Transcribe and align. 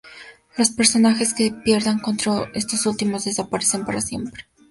Los 0.57 0.71
personajes 0.71 1.35
que 1.35 1.51
pierdan 1.51 1.99
contra 1.99 2.49
estos 2.55 2.87
últimos 2.87 3.25
desaparecen 3.25 3.85
para 3.85 4.01
siempre. 4.01 4.45